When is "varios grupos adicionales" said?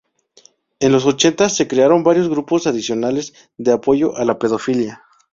2.03-3.33